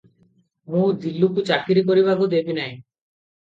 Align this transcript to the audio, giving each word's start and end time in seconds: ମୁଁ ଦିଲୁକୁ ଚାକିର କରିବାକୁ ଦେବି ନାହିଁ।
ମୁଁ 0.75 0.85
ଦିଲୁକୁ 1.03 1.45
ଚାକିର 1.51 1.87
କରିବାକୁ 1.93 2.33
ଦେବି 2.35 2.59
ନାହିଁ। 2.63 2.77